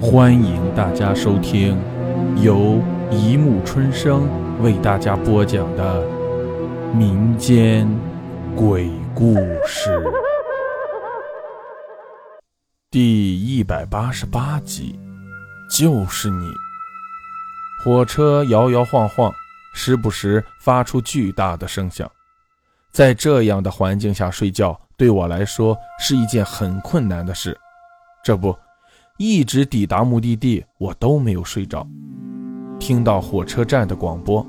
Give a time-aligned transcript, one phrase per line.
[0.00, 1.76] 欢迎大家收听
[2.40, 4.28] 由一木春生
[4.62, 6.06] 为大家播讲的
[6.94, 7.88] 民间
[8.54, 9.34] 鬼故
[9.66, 10.00] 事
[12.92, 14.96] 第一百八十八集，
[15.68, 16.48] 就是你。
[17.84, 19.32] 火车摇摇晃晃，
[19.74, 22.08] 时不时发出巨大的声响，
[22.92, 27.58] 在这样的环境下睡觉，对我来说是一件很困难的事。
[28.22, 28.56] 这不。
[29.18, 31.84] 一直抵达目的地，我都没有睡着。
[32.78, 34.46] 听到火车站的广播，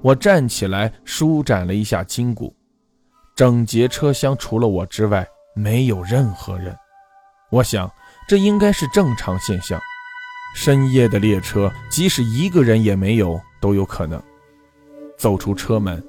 [0.00, 2.54] 我站起来舒展了一下筋骨。
[3.34, 6.72] 整节车厢除了我之外，没有任何人。
[7.50, 7.90] 我想，
[8.28, 9.80] 这应该是正常现象。
[10.54, 14.22] 深夜的列车，即使一个人也没有，都有可能。
[15.18, 16.00] 走出车门，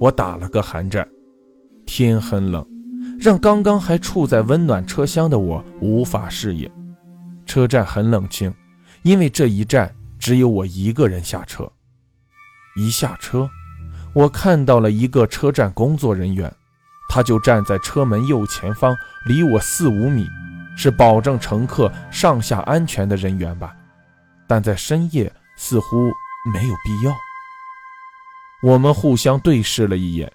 [0.00, 1.06] 我打了个寒战。
[1.84, 2.66] 天很冷，
[3.20, 6.70] 让刚刚还处在温暖车厢的我无法适应。
[7.48, 8.54] 车站很冷清，
[9.02, 11.68] 因为这一站只有我一个人下车。
[12.76, 13.48] 一下车，
[14.12, 16.54] 我看到了一个车站工作人员，
[17.08, 18.94] 他就站在车门右前方，
[19.26, 20.28] 离我四五米，
[20.76, 23.74] 是保证乘客上下安全的人员吧？
[24.46, 26.12] 但在深夜似乎
[26.52, 27.12] 没有必要。
[28.62, 30.30] 我们互相对视了一眼，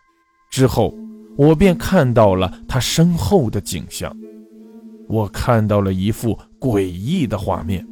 [0.50, 0.94] 之后
[1.38, 4.12] 我便看到了他身后的景象。
[5.10, 7.86] 我看到了一幅诡异的画面，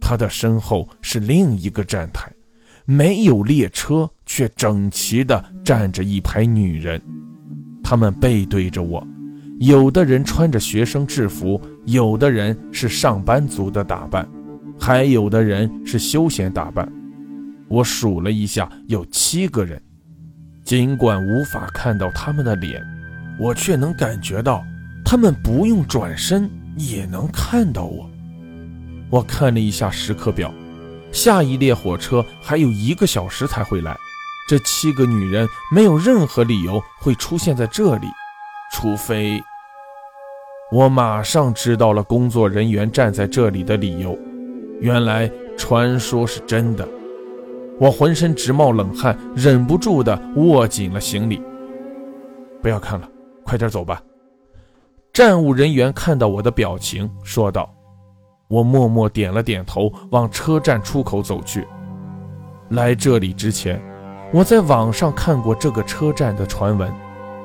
[0.00, 2.30] 他的身后是另一个站台，
[2.84, 7.02] 没有列车，却整齐地站着一排女人，
[7.82, 9.04] 她们背对着我，
[9.58, 14.24] 有的人穿着学生制服，有的人是上班族的打扮，
[14.78, 16.88] 还有的人是休闲打扮。
[17.66, 19.82] 我数了一下，有七个人。
[20.62, 22.80] 尽管无法看到他们的脸，
[23.40, 24.62] 我却能感觉到。
[25.06, 28.08] 他们不用转身也能看到我。
[29.10, 30.52] 我看了一下时刻表，
[31.12, 33.96] 下一列火车还有一个小时才会来。
[34.48, 38.06] 这七个女人没有任何理由会出现在这里，
[38.72, 39.42] 除非……
[40.72, 44.18] 我马上知道了工作人员站在这里的理由。
[44.80, 46.86] 原来传说是真的。
[47.78, 51.40] 我浑身直冒冷汗，忍不住地握紧了行李。
[52.60, 53.08] 不要看了，
[53.44, 54.02] 快点走吧。
[55.14, 57.72] 站务人员看到我的表情，说道
[58.50, 61.64] ：“我默默点了点头，往车站出口走去。
[62.70, 63.80] 来这里之前，
[64.32, 66.92] 我在网上看过这个车站的传闻，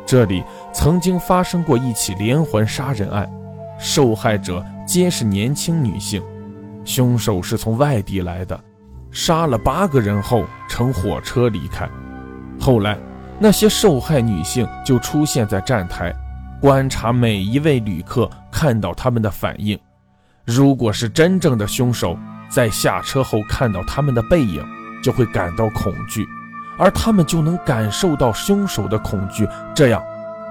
[0.04, 0.44] 这里
[0.74, 3.32] 曾经发生过一起连环杀人案，
[3.78, 6.24] 受害者皆是年轻女性，
[6.84, 8.60] 凶手是从外地来的，
[9.12, 11.88] 杀了八个人后乘火车离开。
[12.60, 12.98] 后来，
[13.38, 16.12] 那些受害女性就出现在站台。”
[16.62, 19.80] 观察每一位旅客，看到他们的反应。
[20.46, 24.62] 如果是真正的凶手，在下车后看到他们的背影，
[25.02, 26.28] 就会感到恐惧，
[26.78, 30.04] 而他们就能感受到凶手的恐惧，这样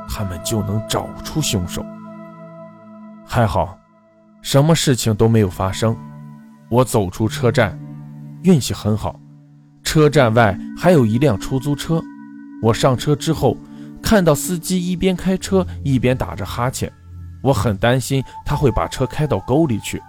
[0.09, 1.85] 他们就能找出凶手。
[3.27, 3.79] 还好，
[4.41, 5.95] 什么事情都没有发生。
[6.71, 7.79] 我走出车站，
[8.45, 9.21] 运气很好，
[9.83, 12.01] 车站外还有一辆出租车。
[12.63, 13.55] 我上车之后。
[14.09, 16.91] 看到司机一边开车一边打着哈欠，
[17.43, 20.03] 我很担心他会把车开到沟里去。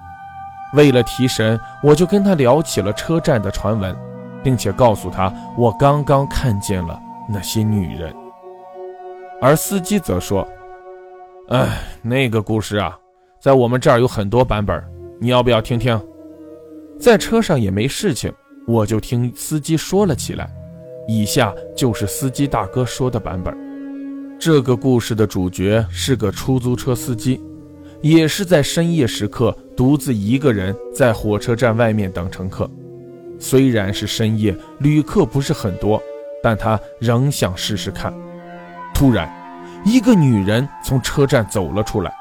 [0.74, 3.94] 为了提神，我就跟他聊起了车站的传闻，
[4.42, 8.16] 并且告诉他我刚刚看见了那些女人。
[9.42, 10.48] 而司机则说
[11.52, 12.98] ：“哎，那个故事啊，
[13.42, 14.82] 在我们这儿有很多版本，
[15.20, 16.02] 你要不要听听？”
[16.98, 18.34] 在车上也没事情，
[18.66, 20.50] 我就听司机说了起来。
[21.06, 23.69] 以下就是司机大哥说的版本。
[24.40, 27.42] 这个故事的主角是个出租车司机，
[28.02, 32.70] 也是在深夜时刻独自一个人在火车站外面等乘客。
[33.38, 36.02] 虽然是深夜，旅客不是很多，
[36.42, 38.14] 但他仍想试试看。
[38.94, 39.30] 突然，
[39.84, 42.14] 一个女人从车站走了出来，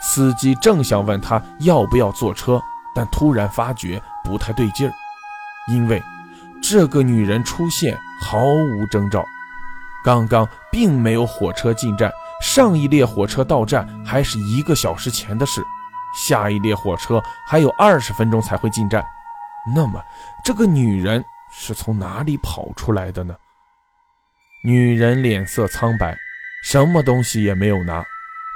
[0.00, 2.58] 司机正想问她要不要坐车，
[2.96, 4.92] 但突然发觉不太对劲儿，
[5.70, 6.02] 因为
[6.62, 9.22] 这个女人出现毫无征兆。
[10.04, 12.10] 刚刚并没有火车进站，
[12.40, 15.62] 上一列火车到站还是一个小时前的事，
[16.16, 19.04] 下一列火车还有二十分钟才会进站。
[19.74, 20.02] 那么，
[20.44, 23.34] 这个女人是从哪里跑出来的呢？
[24.64, 26.16] 女人脸色苍白，
[26.62, 28.04] 什么东西也没有拿，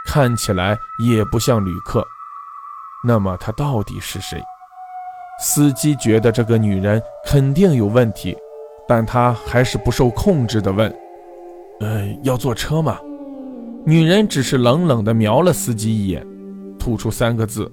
[0.07, 2.07] 看起来也不像旅客。
[3.07, 4.43] 那么她到底是谁？
[5.41, 8.37] 司机觉得这个女人肯定有问题，
[8.87, 10.95] 但他还是不受控制地问。
[11.81, 12.99] 呃，要坐车吗？
[13.87, 16.27] 女人只是冷冷地瞄了司机一眼，
[16.79, 17.71] 吐出三个字：“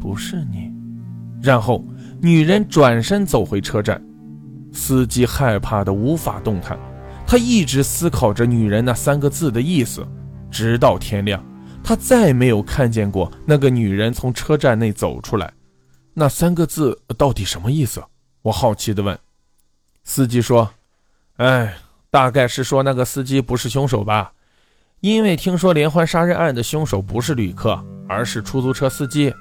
[0.00, 0.72] 不是你。”
[1.40, 1.84] 然后
[2.20, 4.02] 女人转身走回车站，
[4.72, 6.78] 司机害怕的无法动弹，
[7.26, 10.06] 他一直思考着女人那三个字的意思，
[10.50, 11.44] 直到天亮，
[11.82, 15.52] 他再没有看见过那个女人从车站内走出来。
[16.12, 18.02] 那三个字到底什么意思？
[18.42, 19.16] 我好奇地问。
[20.02, 20.68] 司机说
[21.36, 21.74] ：“哎，
[22.10, 24.32] 大概是说那个司机不是凶手吧？
[25.00, 29.32] 因为听说连环杀人案的凶手不是旅客，而是出租车司机。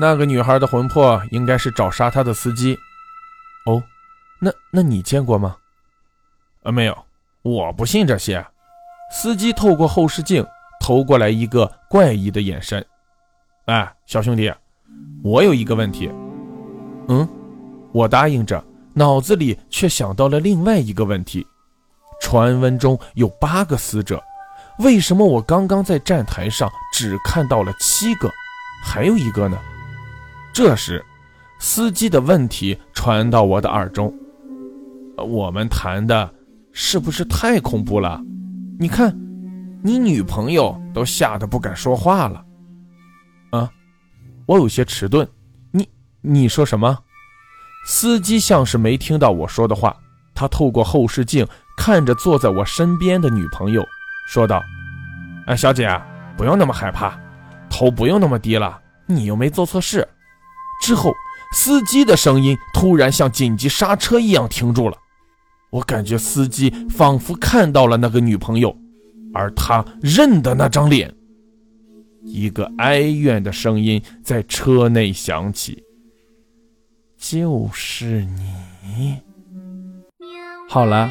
[0.00, 2.76] 那个女孩的魂魄应该是找杀她的司机。
[3.66, 3.82] 哦，
[4.40, 5.56] 那那你见过吗？
[6.62, 6.96] 啊，没有，
[7.42, 8.44] 我不信这些。”
[9.12, 10.44] 司机透过后视镜
[10.80, 12.84] 投过来一个怪异的眼神。
[13.66, 14.52] “哎，小兄弟，
[15.22, 16.10] 我有一个问题。”
[17.08, 17.28] 嗯，
[17.92, 18.64] 我答应着。
[18.94, 21.46] 脑子里却想到了另外一个问题：
[22.20, 24.22] 传闻中有八个死者，
[24.78, 28.30] 为什么我刚刚在站台上只看到了七个？
[28.84, 29.58] 还有一个呢？
[30.52, 31.04] 这时，
[31.58, 34.12] 司机的问题传到我的耳中
[35.16, 36.32] ：“我们谈的
[36.72, 38.20] 是不是太恐怖了？
[38.78, 39.14] 你看，
[39.82, 42.44] 你女朋友都吓得不敢说话了。”
[43.52, 43.70] 啊，
[44.46, 45.26] 我有些迟钝。
[45.72, 45.88] 你
[46.20, 46.98] 你说什么？
[47.86, 49.96] 司机像是没听到我说的话，
[50.34, 51.46] 他透过后视镜
[51.82, 53.82] 看着坐在我身边的女朋友，
[54.28, 54.62] 说道
[55.48, 55.88] ：“哎，小姐，
[56.36, 57.18] 不用那么害怕，
[57.70, 60.06] 头不用那么低了，你又没做错事。”
[60.84, 61.10] 之后，
[61.54, 64.98] 司机的声音突然像紧急刹车一样停住了。
[65.70, 68.76] 我感觉司机仿佛看到了那个女朋友，
[69.32, 71.14] 而他认得那张脸。
[72.22, 75.82] 一个哀怨的声音在车内响起。
[77.16, 79.16] 就是你。
[80.68, 81.10] 好了，